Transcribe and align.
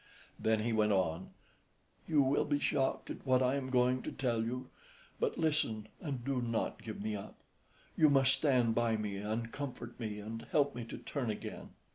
Then 0.39 0.61
he 0.61 0.73
went 0.73 0.91
on 0.93 1.29
"You 2.07 2.23
will 2.23 2.45
be 2.45 2.57
shocked 2.57 3.11
at 3.11 3.23
what 3.23 3.43
I 3.43 3.53
am 3.53 3.69
going 3.69 4.01
to 4.01 4.11
tell 4.11 4.41
you; 4.43 4.71
but 5.19 5.37
listen, 5.37 5.89
and 5.99 6.25
do 6.25 6.41
not 6.41 6.81
give 6.81 6.99
me 6.99 7.15
up: 7.15 7.35
You 7.95 8.09
must 8.09 8.33
stand 8.33 8.73
by 8.73 8.97
me 8.97 9.17
and 9.17 9.51
comfort 9.51 9.99
me 9.99 10.17
and 10.17 10.47
help 10.51 10.73
me 10.73 10.85
to 10.85 10.97
turn 10.97 11.29
again." 11.29 11.75